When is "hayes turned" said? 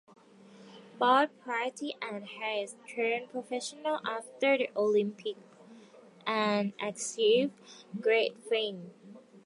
2.25-3.29